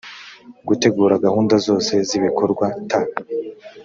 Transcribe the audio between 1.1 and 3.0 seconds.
gahunda zose z’ibikorwa t